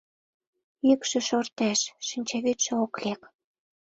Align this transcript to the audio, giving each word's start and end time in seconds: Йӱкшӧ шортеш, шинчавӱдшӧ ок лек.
Йӱкшӧ 0.87 1.19
шортеш, 1.27 1.79
шинчавӱдшӧ 2.07 2.71
ок 2.83 2.93
лек. 3.03 3.21